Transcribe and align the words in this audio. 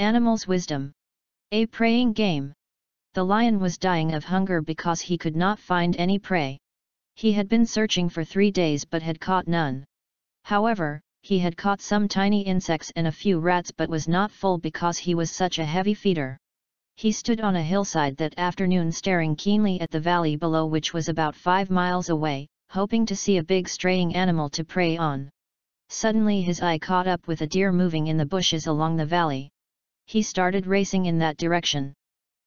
Animals' 0.00 0.48
Wisdom 0.48 0.92
A 1.52 1.66
Preying 1.66 2.14
Game 2.14 2.52
The 3.12 3.22
lion 3.22 3.60
was 3.60 3.78
dying 3.78 4.12
of 4.12 4.24
hunger 4.24 4.60
because 4.60 5.00
he 5.00 5.16
could 5.16 5.36
not 5.36 5.60
find 5.60 5.96
any 5.96 6.18
prey. 6.18 6.58
He 7.14 7.30
had 7.30 7.48
been 7.48 7.64
searching 7.64 8.08
for 8.08 8.24
three 8.24 8.50
days 8.50 8.84
but 8.84 9.02
had 9.02 9.20
caught 9.20 9.46
none. 9.46 9.84
However, 10.42 11.00
he 11.22 11.38
had 11.38 11.56
caught 11.56 11.80
some 11.80 12.08
tiny 12.08 12.42
insects 12.42 12.90
and 12.96 13.06
a 13.06 13.12
few 13.12 13.38
rats 13.38 13.70
but 13.70 13.88
was 13.88 14.08
not 14.08 14.32
full 14.32 14.58
because 14.58 14.98
he 14.98 15.14
was 15.14 15.30
such 15.30 15.60
a 15.60 15.64
heavy 15.64 15.94
feeder. 15.94 16.38
He 16.96 17.12
stood 17.12 17.40
on 17.40 17.54
a 17.54 17.62
hillside 17.62 18.16
that 18.16 18.36
afternoon 18.36 18.90
staring 18.90 19.36
keenly 19.36 19.80
at 19.80 19.92
the 19.92 20.00
valley 20.00 20.34
below 20.34 20.66
which 20.66 20.92
was 20.92 21.08
about 21.08 21.36
five 21.36 21.70
miles 21.70 22.08
away, 22.08 22.48
hoping 22.68 23.06
to 23.06 23.14
see 23.14 23.36
a 23.36 23.44
big 23.44 23.68
straying 23.68 24.16
animal 24.16 24.50
to 24.50 24.64
prey 24.64 24.96
on. 24.96 25.30
Suddenly 25.88 26.42
his 26.42 26.60
eye 26.60 26.80
caught 26.80 27.06
up 27.06 27.28
with 27.28 27.42
a 27.42 27.46
deer 27.46 27.70
moving 27.70 28.08
in 28.08 28.16
the 28.16 28.26
bushes 28.26 28.66
along 28.66 28.96
the 28.96 29.06
valley. 29.06 29.52
He 30.06 30.22
started 30.22 30.66
racing 30.66 31.06
in 31.06 31.18
that 31.18 31.36
direction. 31.36 31.94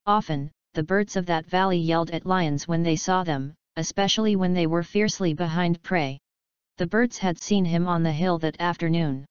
Often, 0.05 0.51
the 0.73 0.83
birds 0.83 1.15
of 1.15 1.25
that 1.25 1.45
valley 1.45 1.79
yelled 1.79 2.11
at 2.11 2.25
lions 2.25 2.67
when 2.67 2.83
they 2.83 2.95
saw 2.95 3.23
them, 3.23 3.55
especially 3.75 4.35
when 4.35 4.53
they 4.53 4.67
were 4.67 4.83
fiercely 4.83 5.33
behind 5.33 5.81
prey. 5.83 6.19
The 6.77 6.87
birds 6.87 7.17
had 7.17 7.39
seen 7.39 7.65
him 7.65 7.87
on 7.87 8.03
the 8.03 8.11
hill 8.11 8.37
that 8.39 8.61
afternoon. 8.61 9.25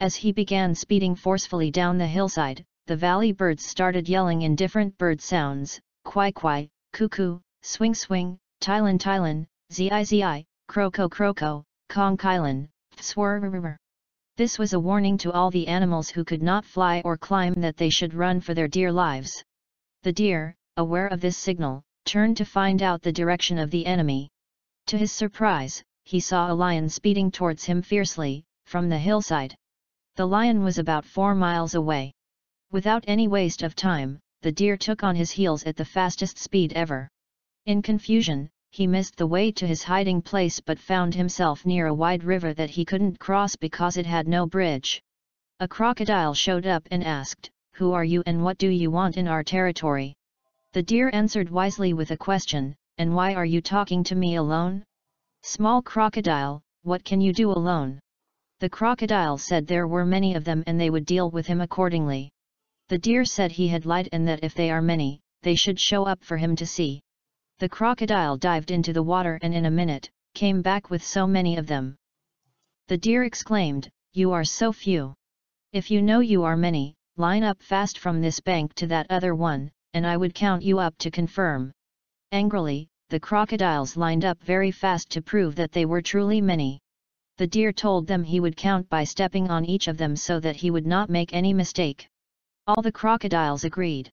As 0.00 0.16
he 0.16 0.32
began 0.32 0.74
speeding 0.74 1.14
forcefully 1.14 1.70
down 1.70 1.96
the 1.96 2.06
hillside, 2.06 2.64
the 2.86 2.96
valley 2.96 3.32
birds 3.32 3.64
started 3.64 4.08
yelling 4.08 4.42
in 4.42 4.56
different 4.56 4.98
bird 4.98 5.20
sounds, 5.20 5.80
quai 6.04 6.32
quai, 6.32 6.68
cuckoo, 6.92 7.38
swing 7.62 7.94
swing, 7.94 8.38
tylan 8.60 8.98
tylan, 8.98 9.46
zi 9.72 9.88
zi, 10.04 10.44
croco 10.68 11.08
croco, 11.08 11.64
kong 11.88 12.16
kylan, 12.16 12.68
swirr. 12.96 13.76
This 14.36 14.58
was 14.58 14.72
a 14.72 14.80
warning 14.80 15.18
to 15.18 15.32
all 15.32 15.50
the 15.50 15.68
animals 15.68 16.08
who 16.08 16.24
could 16.24 16.42
not 16.42 16.64
fly 16.64 17.02
or 17.04 17.18
climb 17.18 17.52
that 17.60 17.76
they 17.76 17.90
should 17.90 18.14
run 18.14 18.40
for 18.40 18.54
their 18.54 18.66
dear 18.66 18.90
lives. 18.90 19.44
The 20.02 20.12
deer, 20.12 20.56
aware 20.78 21.08
of 21.08 21.20
this 21.20 21.36
signal, 21.36 21.82
turned 22.06 22.38
to 22.38 22.46
find 22.46 22.82
out 22.82 23.02
the 23.02 23.12
direction 23.12 23.58
of 23.58 23.70
the 23.70 23.84
enemy. 23.84 24.30
To 24.86 24.96
his 24.96 25.12
surprise, 25.12 25.82
he 26.04 26.18
saw 26.18 26.50
a 26.50 26.54
lion 26.54 26.88
speeding 26.88 27.30
towards 27.30 27.64
him 27.64 27.82
fiercely, 27.82 28.44
from 28.64 28.88
the 28.88 28.98
hillside. 28.98 29.54
The 30.16 30.26
lion 30.26 30.64
was 30.64 30.78
about 30.78 31.04
four 31.04 31.34
miles 31.34 31.74
away. 31.74 32.12
Without 32.70 33.04
any 33.06 33.28
waste 33.28 33.62
of 33.62 33.74
time, 33.74 34.18
the 34.40 34.52
deer 34.52 34.78
took 34.78 35.04
on 35.04 35.14
his 35.14 35.30
heels 35.30 35.62
at 35.64 35.76
the 35.76 35.84
fastest 35.84 36.38
speed 36.38 36.72
ever. 36.72 37.08
In 37.66 37.82
confusion, 37.82 38.50
he 38.72 38.86
missed 38.86 39.16
the 39.18 39.26
way 39.26 39.52
to 39.52 39.66
his 39.66 39.82
hiding 39.82 40.22
place 40.22 40.58
but 40.58 40.78
found 40.78 41.14
himself 41.14 41.66
near 41.66 41.88
a 41.88 41.94
wide 41.94 42.24
river 42.24 42.54
that 42.54 42.70
he 42.70 42.86
couldn't 42.86 43.18
cross 43.18 43.54
because 43.54 43.98
it 43.98 44.06
had 44.06 44.26
no 44.26 44.46
bridge. 44.46 45.02
A 45.60 45.68
crocodile 45.68 46.32
showed 46.32 46.66
up 46.66 46.88
and 46.90 47.04
asked, 47.04 47.50
Who 47.74 47.92
are 47.92 48.04
you 48.04 48.22
and 48.24 48.42
what 48.42 48.56
do 48.56 48.70
you 48.70 48.90
want 48.90 49.18
in 49.18 49.28
our 49.28 49.44
territory? 49.44 50.14
The 50.72 50.82
deer 50.82 51.10
answered 51.12 51.50
wisely 51.50 51.92
with 51.92 52.12
a 52.12 52.16
question, 52.16 52.74
And 52.96 53.14
why 53.14 53.34
are 53.34 53.44
you 53.44 53.60
talking 53.60 54.02
to 54.04 54.14
me 54.14 54.36
alone? 54.36 54.84
Small 55.42 55.82
crocodile, 55.82 56.62
what 56.82 57.04
can 57.04 57.20
you 57.20 57.34
do 57.34 57.50
alone? 57.50 58.00
The 58.60 58.70
crocodile 58.70 59.36
said 59.36 59.66
there 59.66 59.86
were 59.86 60.06
many 60.06 60.34
of 60.34 60.44
them 60.44 60.64
and 60.66 60.80
they 60.80 60.88
would 60.88 61.04
deal 61.04 61.30
with 61.30 61.46
him 61.46 61.60
accordingly. 61.60 62.30
The 62.88 62.96
deer 62.96 63.26
said 63.26 63.52
he 63.52 63.68
had 63.68 63.84
lied 63.84 64.08
and 64.12 64.26
that 64.28 64.42
if 64.42 64.54
they 64.54 64.70
are 64.70 64.80
many, 64.80 65.20
they 65.42 65.56
should 65.56 65.78
show 65.78 66.04
up 66.04 66.24
for 66.24 66.38
him 66.38 66.56
to 66.56 66.64
see. 66.64 67.02
The 67.62 67.68
crocodile 67.68 68.36
dived 68.36 68.72
into 68.72 68.92
the 68.92 69.04
water 69.04 69.38
and 69.40 69.54
in 69.54 69.66
a 69.66 69.70
minute, 69.70 70.10
came 70.34 70.62
back 70.62 70.90
with 70.90 71.00
so 71.00 71.28
many 71.28 71.56
of 71.56 71.68
them. 71.68 71.94
The 72.88 72.98
deer 72.98 73.22
exclaimed, 73.22 73.88
You 74.12 74.32
are 74.32 74.42
so 74.42 74.72
few. 74.72 75.14
If 75.72 75.88
you 75.88 76.02
know 76.02 76.18
you 76.18 76.42
are 76.42 76.56
many, 76.56 76.96
line 77.16 77.44
up 77.44 77.62
fast 77.62 77.98
from 78.00 78.20
this 78.20 78.40
bank 78.40 78.74
to 78.74 78.88
that 78.88 79.06
other 79.10 79.36
one, 79.36 79.70
and 79.94 80.04
I 80.04 80.16
would 80.16 80.34
count 80.34 80.64
you 80.64 80.80
up 80.80 80.98
to 80.98 81.10
confirm. 81.12 81.70
Angrily, 82.32 82.88
the 83.10 83.20
crocodiles 83.20 83.96
lined 83.96 84.24
up 84.24 84.42
very 84.42 84.72
fast 84.72 85.08
to 85.10 85.22
prove 85.22 85.54
that 85.54 85.70
they 85.70 85.84
were 85.84 86.02
truly 86.02 86.40
many. 86.40 86.80
The 87.38 87.46
deer 87.46 87.72
told 87.72 88.08
them 88.08 88.24
he 88.24 88.40
would 88.40 88.56
count 88.56 88.88
by 88.88 89.04
stepping 89.04 89.50
on 89.50 89.64
each 89.64 89.86
of 89.86 89.98
them 89.98 90.16
so 90.16 90.40
that 90.40 90.56
he 90.56 90.72
would 90.72 90.84
not 90.84 91.10
make 91.10 91.32
any 91.32 91.54
mistake. 91.54 92.08
All 92.66 92.82
the 92.82 92.90
crocodiles 92.90 93.62
agreed. 93.62 94.10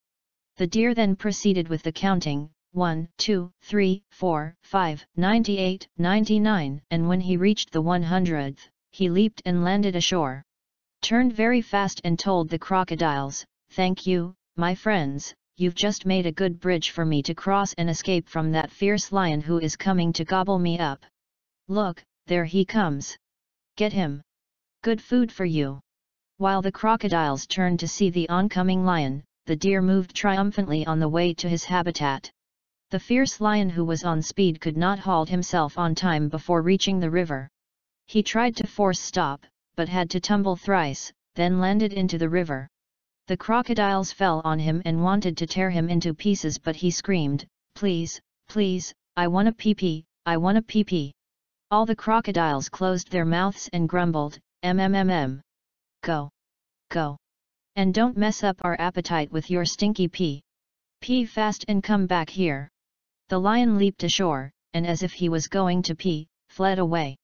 The 0.58 0.68
deer 0.68 0.94
then 0.94 1.16
proceeded 1.16 1.68
with 1.68 1.81
the 1.81 1.92
counting, 1.92 2.52
1, 2.74 3.09
2, 3.18 3.52
3, 3.62 4.03
4, 4.12 4.56
5, 4.62 5.07
98, 5.16 5.88
99, 5.97 6.81
and 6.91 7.09
when 7.09 7.19
he 7.19 7.35
reached 7.35 7.72
the 7.72 7.81
100th, 7.81 8.69
he 8.91 9.09
leaped 9.09 9.41
and 9.46 9.63
landed 9.63 9.96
ashore. 9.96 10.44
Turned 11.02 11.34
very 11.34 11.62
fast 11.62 12.00
and 12.03 12.19
told 12.19 12.47
the 12.47 12.59
crocodiles, 12.59 13.44
Thank 13.72 14.06
you, 14.06 14.35
my 14.56 14.75
friends, 14.75 15.34
you've 15.57 15.74
just 15.74 16.06
made 16.06 16.28
a 16.28 16.31
good 16.31 16.59
bridge 16.59 16.91
for 16.91 17.06
me 17.06 17.24
to 17.24 17.34
cross 17.34 17.74
and 17.74 17.90
escape 17.90 18.30
from 18.30 18.52
that 18.52 18.72
fierce 18.72 19.12
lion 19.12 19.41
who 19.41 19.57
is 19.57 19.75
coming 19.75 20.13
to 20.13 20.24
gobble 20.24 20.59
me 20.59 20.78
up. 20.78 21.03
Look, 21.68 22.03
there 22.28 22.46
he 22.46 22.66
comes. 22.66 23.18
Get 23.78 23.94
him. 23.94 24.22
Good 24.84 25.01
food 25.01 25.31
for 25.31 25.46
you. 25.46 25.80
While 26.38 26.62
the 26.62 26.72
crocodiles 26.72 27.47
turned 27.47 27.80
to 27.80 27.88
see 27.88 28.12
the 28.12 28.30
oncoming 28.30 28.86
lion, 28.86 29.24
the 29.47 29.56
deer 29.56 29.81
moved 29.81 30.16
triumphantly 30.16 30.86
on 30.86 31.00
the 31.00 31.09
way 31.09 31.34
to 31.34 31.50
his 31.50 31.63
habitat. 31.63 32.31
The 32.92 33.00
fierce 33.00 33.40
lion 33.40 33.70
who 33.70 33.86
was 33.86 34.04
on 34.04 34.24
speed 34.24 34.60
could 34.60 34.76
not 34.76 34.98
halt 34.98 35.30
himself 35.30 35.78
on 35.78 35.94
time 35.94 36.28
before 36.28 36.64
reaching 36.64 37.00
the 37.00 37.12
river. 37.12 37.48
He 38.08 38.24
tried 38.24 38.56
to 38.56 38.66
force 38.66 39.00
stop, 39.00 39.46
but 39.76 39.88
had 39.88 40.10
to 40.10 40.20
tumble 40.20 40.56
thrice, 40.56 41.14
then 41.36 41.60
landed 41.60 41.94
into 41.94 42.18
the 42.18 42.30
river. 42.30 42.68
The 43.28 43.38
crocodiles 43.38 44.12
fell 44.12 44.42
on 44.44 44.58
him 44.58 44.82
and 44.86 45.04
wanted 45.04 45.38
to 45.38 45.46
tear 45.46 45.70
him 45.70 45.88
into 45.88 46.16
pieces 46.16 46.58
but 46.58 46.76
he 46.76 46.90
screamed, 46.90 47.46
Please, 47.76 48.20
please, 48.48 48.92
I 49.16 49.28
want 49.28 49.50
a 49.50 49.52
pee-pee, 49.52 50.06
I 50.26 50.38
want 50.38 50.58
a 50.58 50.64
pee-pee. 50.64 51.14
All 51.70 51.86
the 51.86 51.96
crocodiles 51.96 52.70
closed 52.70 53.12
their 53.12 53.24
mouths 53.24 53.70
and 53.72 53.88
grumbled, 53.88 54.40
mmmm. 54.64 55.42
Go. 56.02 56.32
Go. 56.90 57.18
And 57.76 57.94
don't 57.94 58.18
mess 58.18 58.44
up 58.44 58.58
our 58.64 58.76
appetite 58.82 59.32
with 59.32 59.52
your 59.52 59.66
stinky 59.66 60.08
pee. 60.08 60.42
Pee 61.02 61.26
fast 61.26 61.66
and 61.68 61.84
come 61.84 62.08
back 62.08 62.32
here. 62.32 62.68
The 63.30 63.40
lion 63.40 63.78
leaped 63.78 64.04
ashore, 64.04 64.52
and 64.74 64.88
as 64.88 65.04
if 65.04 65.14
he 65.14 65.30
was 65.30 65.48
going 65.48 65.84
to 65.84 65.96
pee, 65.96 66.28
fled 66.48 66.80
away. 66.80 67.16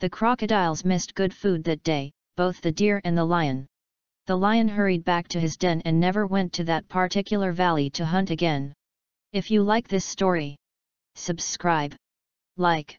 The 0.00 0.10
crocodiles 0.10 0.84
missed 0.84 1.14
good 1.14 1.32
food 1.32 1.62
that 1.64 1.84
day, 1.84 2.12
both 2.36 2.60
the 2.60 2.72
deer 2.72 3.00
and 3.04 3.16
the 3.16 3.24
lion. 3.24 3.68
The 4.26 4.36
lion 4.36 4.66
hurried 4.66 5.04
back 5.04 5.28
to 5.28 5.38
his 5.38 5.56
den 5.56 5.80
and 5.84 6.00
never 6.00 6.26
went 6.26 6.52
to 6.54 6.64
that 6.64 6.88
particular 6.88 7.52
valley 7.52 7.88
to 7.90 8.04
hunt 8.04 8.30
again. 8.30 8.74
If 9.32 9.48
you 9.48 9.62
like 9.62 9.86
this 9.86 10.04
story, 10.04 10.56
subscribe, 11.14 11.94
like, 12.56 12.98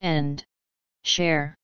and 0.00 0.44
share. 1.02 1.57